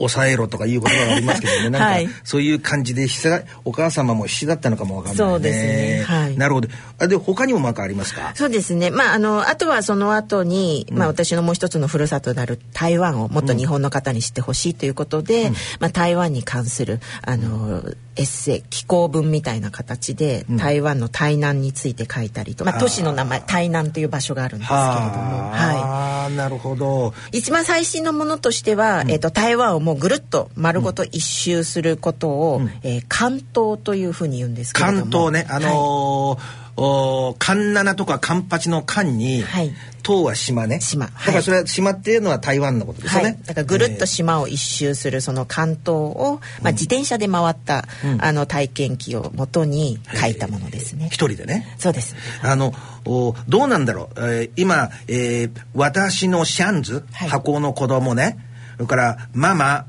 [0.00, 1.70] 抑えろとかいう言葉がありますけどね。
[1.70, 5.32] なんか、はいそういう感じで必死だお母様も必死だったのかもわかんないね。
[5.32, 6.02] そうですね。
[6.06, 6.36] はい。
[6.36, 6.68] なるほど。
[6.98, 8.32] あで他にも何かありますか？
[8.34, 8.90] そうですね。
[8.90, 17.82] まあ、あの、あとはその後に、まあ、私のもう一つのふるさとである台湾をもっと日本の方に知ってほしいということで、まあ、台湾に関する、あの、
[18.16, 25.76] エッセイ、寄稿文みたいな形で、台湾の台南について書いたりと、まあ、都市の名前、台南という場所があるんですけれども、はい。
[25.76, 27.14] はあ、なるほど。
[27.32, 35.02] 一番最新のものとしては、えっ、と台湾をもうぐるっと丸ごと一周することを、えー関東というふうに言うんですけれども。
[35.02, 39.72] 関東ねあのーお関七とか関八の関に、はい。
[40.02, 40.80] 東は島ね。
[40.80, 41.06] 島。
[41.06, 47.84] だからそれは島っていうのは台湾のことですよね、はい、だからぐるっと島を一周するその関東を、まあ、自転車で回った、
[48.18, 51.08] あの体験記をもとに書いたものですね。
[51.12, 51.28] 一。
[51.28, 51.76] 人でね。
[51.78, 52.16] そうです。
[52.42, 52.72] あの
[53.04, 57.28] おどうなんだろう、えー今、えー私のシャンズ、はい。
[57.28, 58.38] 箱の子供ね。
[58.76, 59.84] それからママ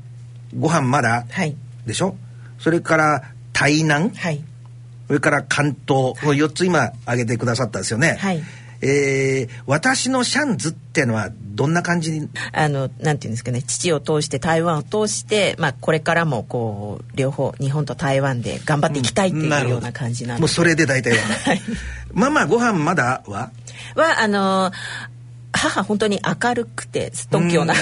[0.58, 1.56] ご飯まだ、はい。
[1.86, 2.16] でしょ？
[2.58, 3.22] それから
[3.54, 4.44] 台南はい。
[5.12, 8.42] それから関東、この4つ今挙げてくださったんですよね、はい。
[8.80, 12.30] えー私のシャンズってのはどんな感じに？
[12.50, 13.60] あのなんていうんですかね。
[13.60, 21.18] 父を通して台湾を通して、まあ、これからもこう両方日本と台湾で頑張っていきたいっていうような感じなんです、もうそれで大体は、
[22.14, 23.50] ママご飯まだは？
[23.94, 24.72] はあの
[25.62, 27.74] 母本当に明るくてすっとんきょうな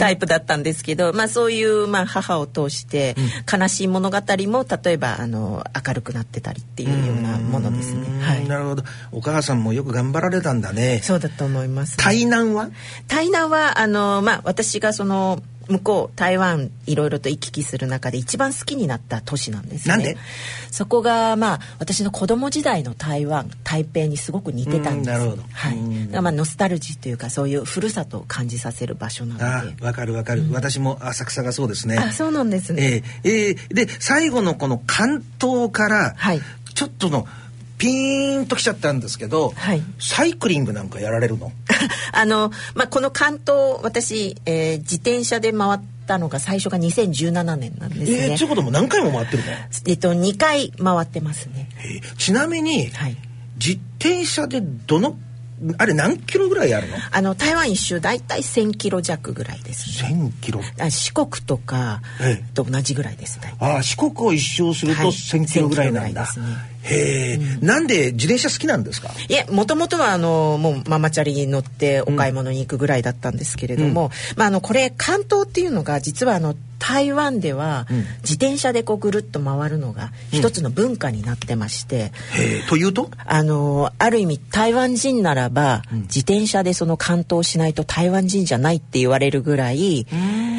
[0.00, 3.14] タイプだったんですけど、まあ、そういう、まあ、母を通して
[3.50, 4.16] 悲しい物語
[4.48, 8.20] も例えばあの明るくなってたりっていうようなものですね。
[8.20, 8.82] はい、なるほど。
[9.12, 11.00] お母さんもよく頑張られたんだね。
[11.04, 11.96] そうだと思います。
[11.96, 12.70] 台南は？
[13.06, 19.94] 台南はあの、まあ、私がその向こう台湾いろいろと行き来する中で一番好きになった都市なんですね。
[19.94, 20.16] なんで？
[20.70, 25.10] そこがまあ私の子供時代の台湾台北にすごく似てたんです。
[25.10, 25.76] うんなるほどはい。
[26.22, 29.84] まあノスタルジーというかそういうふるさとを感じさせる場所なあので。
[29.84, 33.02] わかるわかる、私も浅草がそうですねあそうなんですね。
[33.24, 36.40] えーえーで最後のこの関東から、はい
[36.74, 37.26] ちょっとの
[37.78, 41.52] ピーンときちゃったんですけど、はいサイクリングなんかやられるの？
[42.12, 48.48] あの、まあ、この関東私、えー自転車で回ったのが最初が2017年なんですねえー、ちゅう。
[48.48, 49.50] ことも何回も回ってるの、
[49.86, 51.68] えっと2回回ってますね。
[51.78, 53.16] えーちなみに、はい。
[53.58, 55.16] 自転車でどの
[55.78, 56.96] あれ何キロぐらいあるの？
[57.10, 60.30] あの台湾一周大体1000キロ弱ぐらいですね。
[60.40, 60.60] 1000キロ？
[60.80, 62.44] あ四国とかええ。
[62.54, 63.54] と同じぐらいですね。
[63.58, 65.10] ああ四国を一周するとはい。
[65.10, 69.10] 1000キロぐらいなんだ、1000キロぐらいへえ、なんで自転車好きなんですか？
[69.28, 77.86] いえもともとはあのもうママチャリに乗ってお買い物に行くぐらいだったんですけれども、まあ、あのこれ関東っていうのが実はあの台湾では
[78.22, 82.10] 自転車でこうぐるっと回るのが一つの文化になってまして、へ
[82.64, 82.68] え。
[82.68, 83.10] というと？
[83.24, 90.58] あのある意味台湾人ならば、自転車でその関東しないと台湾人じゃないって言われるぐらいうん。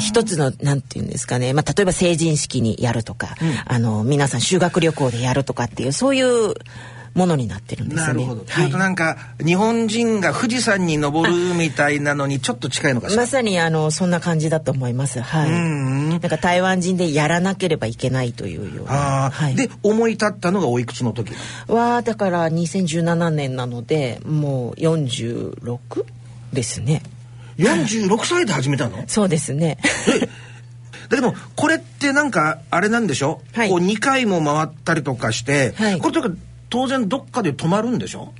[0.00, 3.36] 一つのなんていうんですかね、まあ、例えば成人式にやるとか、
[3.66, 6.54] あの皆さん修学旅行でやるとかっていうそういう
[7.14, 8.06] ものになってるんですね。
[8.06, 15.20] なるほど、とはいいうとなんか日本人が富士山に登るみたいなのにちょっと近いのかしらまさにあのそんな感じだと思います。
[15.20, 15.50] はい。
[15.50, 19.26] んなんか台湾人でやらなければいけないというようあな。
[19.26, 19.56] あ、はい。
[19.56, 21.32] で思い立ったのがおいくつの時？
[21.66, 26.04] はだから2017年なのでもう46
[26.52, 27.02] ですね。
[27.58, 29.02] 46歳で始めたの？
[29.06, 29.78] そうですね。
[31.08, 36.30] だけどこれってなんかあれなんでしょ、はいこう2回も回ったりとかして、はいこれとか
[36.70, 38.32] 当然どっかで泊まるんでしょ？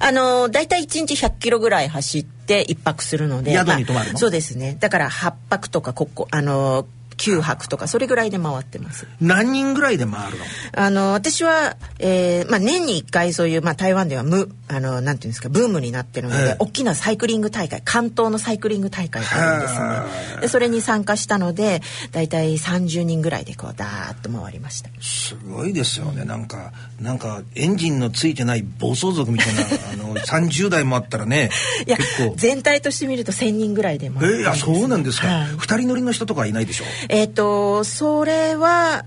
[0.00, 3.52] あの大体1日100キロぐらい走って一泊するので。
[3.52, 4.16] 宿に泊まるの？
[4.16, 4.76] あそうですね。
[4.80, 6.86] だから8泊とかここあの
[7.24, 9.06] 9泊とかそれぐらいで回ってます。
[9.20, 10.44] 何人ぐらいで回るの？
[10.76, 20.06] あの私は、えーまあ、年に1回そういう、まあ、台湾では無あのなんていうんですかブームになってるので、ええ大きなサイクリング大会関東のサイクリング大会があるんですは
[20.36, 21.80] ねでそれに参加したので
[22.12, 24.90] 大体30人ぐらいでこうダーッと回りました。
[25.00, 26.24] すごいですよね。
[26.24, 29.60] なんかなんかエンジンのついてない暴走族みたいな
[29.92, 31.50] あの 30台もあったらね
[31.86, 31.96] いや
[32.36, 35.46] 全体として見ると1,000人ぐらいで回ったんえー、いやそうなんですか、はい。
[35.58, 36.84] 二人乗りの人とかはいないでしょ？
[37.14, 39.04] えっ、とそれは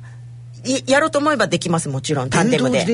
[0.68, 2.86] いやろうと思えばできますもちろんタンデムで。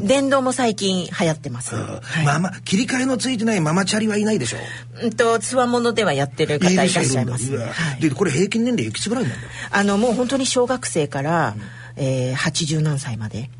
[0.00, 2.24] 電動も最近流行ってます、はい。
[2.24, 4.56] ママ切り替えのついてないママチャリはいないでしょ
[5.02, 5.06] う。
[5.06, 7.56] んとつわものではやってる方いらっしゃいます。
[7.56, 8.00] はい。
[8.00, 11.54] でこれ平均年齢いくつぐらいなんだよあのもう本当に小学生から、
[11.96, 13.50] えー、80何歳まで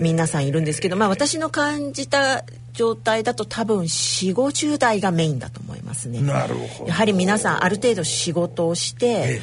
[0.00, 6.20] 皆さんいるんですけど、まあ、私の感じた状態だと多分4 5 0代がメインだと思いますね。
[6.20, 6.88] なるほど。
[6.88, 9.40] やはり皆さんある程度仕事をして、え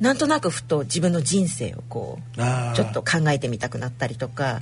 [0.00, 2.40] なんとなくふと自分の人生をこう
[2.76, 4.60] ちょっと考えてみたくなったりとか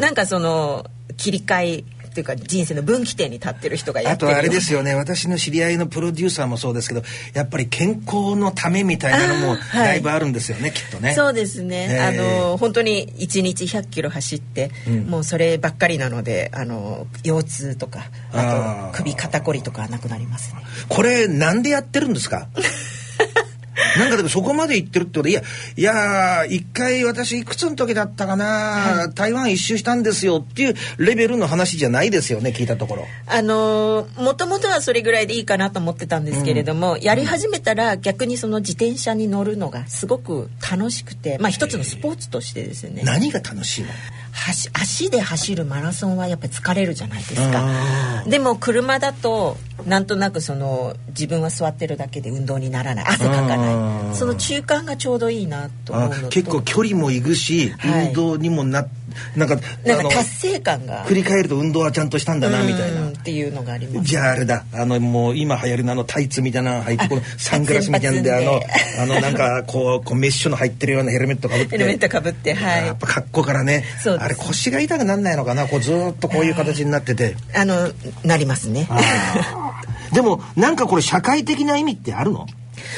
[0.00, 4.94] なんかその切り替えっていうか人生の分岐点に立ってる人がやあってるとあれですよね。
[4.94, 7.02] 私の知り合いのプロデューサーもそうですけど
[7.32, 11.14] やっぱり健康のためみたいなのもだいぶあるんですよね、きっとね。
[11.14, 12.12] そうですね、ええあ
[12.50, 14.70] の本当に1日100キロ走って、
[15.08, 20.60] もうそればっかりなのであの腰痛とかあと首肩こりとかはなくなりますね。
[20.90, 22.48] これなんでやってるんですか？
[23.98, 25.42] なんかでもそこまで行ってるってことでいや
[25.76, 33.06] いやー一回私いくつの時だったかな、台湾一周したんですよっていうレベルの話じゃないですよね聞いたところ。
[33.26, 43.02] あのもともとはそれぐらいでいいかなと思ってたんですけれども、やり始めたら逆にその自転車に乗るのがすごく楽しくてまあ一つのスポーツとしてですね。
[43.04, 43.88] 何が楽しいの？
[43.88, 53.04] 走足で走るマラソンはやっぱり疲れるじゃないですあかでも車だとなんとなくその自分は座ってるだけで運動にならない。
[53.06, 54.12] 汗かかあなー。
[54.12, 56.28] いその中間がちょうどいいなと思うあのと。
[56.28, 58.08] 結構距離も行くし、はい。
[58.08, 58.86] 運動にもな
[59.36, 61.04] なんかなんか達成感が。
[61.04, 63.02] 振り返ると運動はちゃんとしたんだなみたいな。
[63.02, 64.08] うんっていうのがあります。
[64.08, 64.64] じゃああれだ。
[64.72, 68.60] あのもう今流行りのあのタイツみたいなの履いてこのサングラスみたいなんであの
[69.00, 71.70] あのなんかこうこうメッシュの入ってるようなヘルメットかぶって。
[71.70, 72.86] ヘルメットかぶってはい。
[72.86, 73.84] やっぱ格好からね。
[74.18, 75.68] あれ腰が痛くなんないのかな？
[75.68, 77.36] こうずーっとこういう形になってて。
[77.54, 77.92] あの
[78.24, 78.88] なりますね。
[80.12, 82.46] でもなんかこれ社会的な意味ってあるの？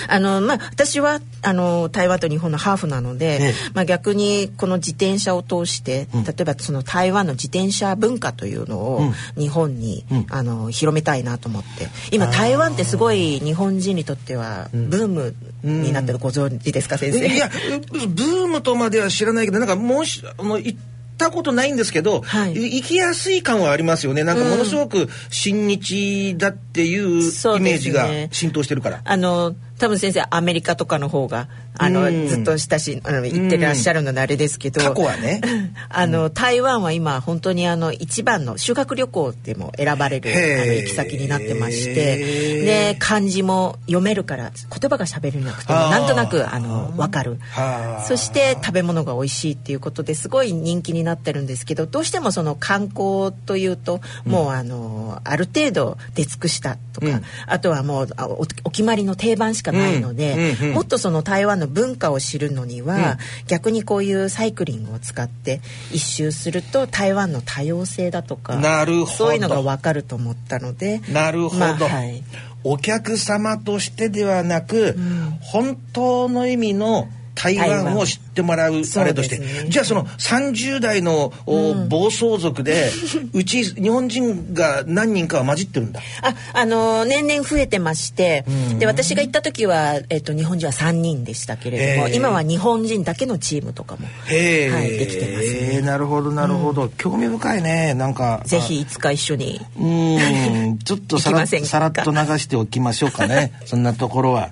[0.08, 3.54] あのまあ私はあの台湾と日本のハーフなので、ええ。
[3.74, 11.88] まあ逆にこの自転車を通して、例えばその台湾の自転車文化というのを日本に、あの広めたいなと思って。
[12.10, 17.26] 今台湾ってすごい日本人にとってはブームになってるご存知ですか先生？
[17.26, 17.48] いや
[17.90, 20.78] ブームとまでは知らないけどなんかもしあの行っ
[21.16, 22.52] たことないんですけど、はい。
[22.52, 24.24] い行きやすい感はありますよね。
[24.24, 29.00] なんかものすごく親日だっていうイメージが浸透してるから。
[29.04, 32.28] あの多分先生アメリカとかの方があの、うん。
[32.28, 35.40] ずっと親しいあの行ってらっしゃるのであれですけど、過去はね。
[35.88, 42.16] あの台湾は今本当にあの一番の修学旅行でも選ばれるあの行き先になってまして
[42.64, 47.38] で漢字も読めるから言葉が喋れなくてもなんとなくあの分かる。
[47.50, 48.04] はあ。
[48.06, 57.22] そして食べ物が美味しいっていうことですごい人気になってるんですけどどうしてもその観光というともうあのある程度出尽くしたとか、うん。
[57.46, 60.74] あとはもうあおお決まりの定番しかないので、うんうんうん。
[60.74, 65.60] もっとその台湾の文化を知るのには、逆にこういうサイクリングを使って
[65.92, 69.06] 一周すると台湾の多様性だとかなるほど。
[69.06, 72.22] そういうのが分かると思ったのでなるほど、まあはい。
[72.64, 74.96] お客様としてではなく、
[75.40, 82.90] 本当の意味の台湾を知ってもらうあれとして、ねじゃあその30代の、お暴走族で
[83.32, 86.00] うち日本人が何人かは混じってるんだ。
[86.22, 88.44] ああの年々増えてまして、
[88.78, 95.80] で私が行った時は、えっと日本人は3人でしたけれどもへー今は日本人だけのチームとかも、へえ、はい、できてますね。
[95.82, 98.42] なるほどなるほど、興味深いねなんか。
[98.44, 99.60] ぜひいつか一緒に。
[99.78, 100.78] うーん。
[100.84, 104.50] ちょっとさらさらっと流しておきましょうかねそんなところは。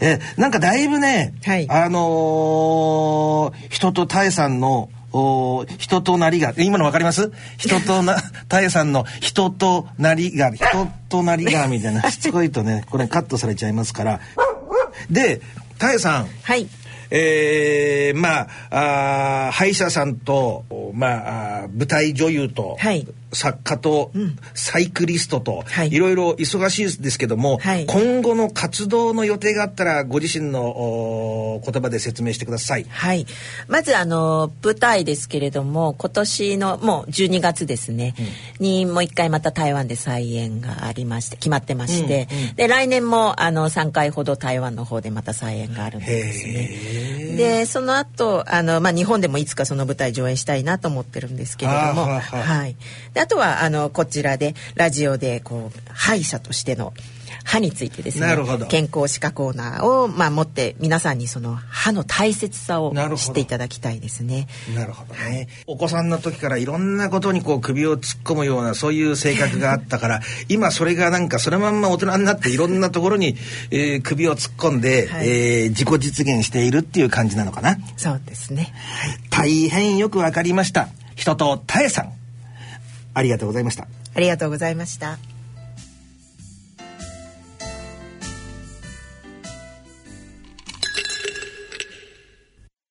[0.00, 1.66] えなんかだいぶね、はい。
[1.68, 3.15] あのー
[3.70, 7.30] 人とタエさんのおー人となりが今のわかります？
[7.56, 8.16] 人とな
[8.48, 10.64] タエさんの人となりが人
[11.08, 14.20] となりがみたいな しつこいとねこれカットされちゃいますから。
[15.10, 15.40] で
[15.78, 16.28] タエさん。
[16.42, 16.66] はい。
[17.10, 18.40] えー、ま
[18.70, 23.06] ああー歯医者さんと、まあ、あー舞台女優と、はい
[23.36, 24.12] 作家と、
[24.54, 25.88] サイクリストと、はい。
[25.92, 27.86] いろいろ忙しいですけども、はい。
[27.86, 32.86] 今後の活動の予定があったらご自身のお言葉で説明してください。
[32.88, 33.26] はい。
[33.68, 38.14] まずあの舞台ですけれども今年のもう12月ですね、
[38.58, 46.70] にもう一回また台湾で再演がありまして決まってまして、で来年もあの3回ほど台湾の方でまた再演があるんですね。
[47.36, 52.76] でその後あのまあ日本でもいつかその舞台上演したいなと思ってるんですけれども、あーはーはーはい。
[53.14, 56.92] であとはあのこちらでラジオでこう歯医者としての
[57.48, 58.26] 歯についてですね。
[58.68, 64.48] 健康歯科コーナーを、まあ、持って皆さんにその歯の大切さを知っていただきたいですね。
[64.74, 73.36] なるほどね、お子さんの時からいろんなことにこう首を突っ込むようなそういう性格があったから今それがなんかそのまんま大人になっていろんなところに、
[73.70, 75.28] えー首を突っ込んで、はい。
[75.28, 77.76] えー自己実現しているっていう感じなのかな？
[77.96, 78.72] そうですね。
[79.30, 80.88] 大変よくわかりました。
[81.14, 82.12] 人とたえさん。
[83.14, 83.86] ありがとうございました。
[84.14, 85.35] ありがとうございました。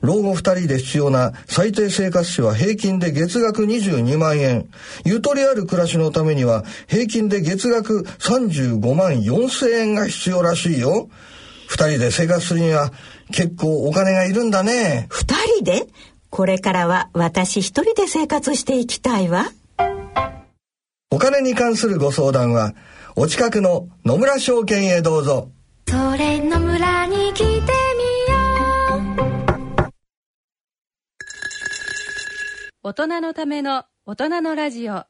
[0.00, 4.68] 老後二人で必要な最低生活費は平均で月額22万円。
[5.04, 11.08] ゆとりある暮らしのためには平均で月額35万4千円が必要らしいよ。
[11.68, 12.92] 二人で生活するには
[13.32, 15.06] 結構お金がいるんだね。
[15.10, 15.86] 二人で？
[16.30, 19.46] これからは私一人で生活していきたいわ。
[21.10, 22.74] お金に関するご相談は、
[23.14, 25.48] お近くの野村証券へどうぞ。
[25.88, 27.72] それの村に来て
[32.88, 35.06] 大人のための大人のラジオ。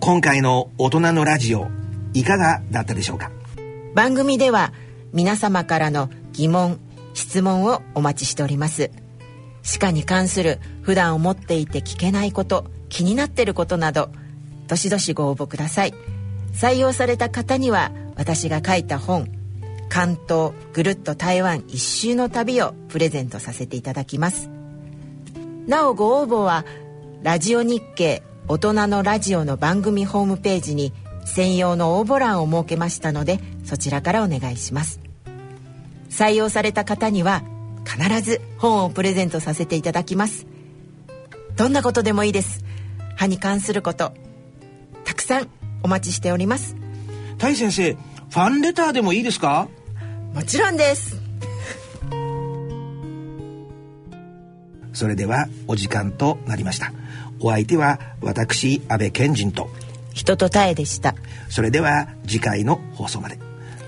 [0.00, 1.68] 今回の大人のラジオ
[2.14, 3.30] いかがだったでしょうか？
[3.94, 4.72] 番組では
[5.12, 6.80] 皆様からの疑問
[7.12, 8.90] 質問をお待ちしております。
[9.62, 14.08] 歯科に関する普段思っていて聞けないこと気になっていることなど
[14.68, 15.92] どしどしご応募ください。
[16.54, 19.28] 採用された方には私が書いた本
[19.88, 24.50] 「関東ぐるっと台湾一周の旅」をプレゼントさせていただきます。
[25.66, 26.64] なおご応募は
[27.22, 30.92] ラジオ日経大人のラジオの番組ホームページに
[31.26, 35.00] 専用の応募欄を設けましたのでそちらからお願いします。
[36.08, 37.42] 採用された方には
[37.84, 40.46] 必ず本をプレゼントさせていただきます。
[41.56, 42.64] どんなことでもいいです。
[43.16, 44.12] 歯に関すること。
[45.04, 45.48] たくさん
[45.82, 46.76] お待ちしております。
[47.36, 49.68] 大先生ファンレターでもいいですか？
[50.34, 51.16] もちろんです。
[54.92, 56.92] それではお時間となりました。
[57.40, 59.70] お相手は私安倍賢人と。
[60.12, 61.14] 人とたえでした。
[61.48, 63.38] それでは次回の放送まで。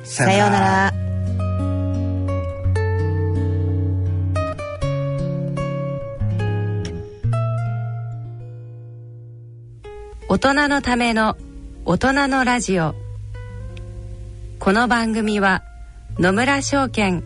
[0.05, 0.93] ささようなら。
[10.28, 11.36] 大人のための
[11.84, 12.95] 大人のラジオ。
[14.61, 15.64] この番組は
[16.20, 17.24] 野村証券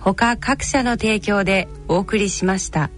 [0.00, 2.90] ほか各社の提供でお送りしました。